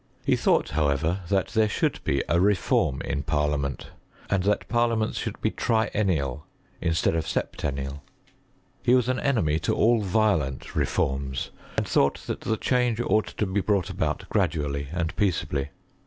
[0.25, 3.91] He thought, however, that there should be a reform in parliament;
[4.31, 6.43] and that parliaments should be triennial
[6.81, 8.01] instead of septennial.
[8.81, 13.45] He was an enemy to all violent reforms, and thought that the change ought to
[13.45, 15.69] be brought about gradually and peaceably.